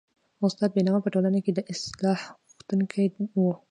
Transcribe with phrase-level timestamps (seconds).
[0.49, 3.05] استاد بينوا په ټولنه کي د اصلاح غوښتونکی
[3.37, 3.43] و.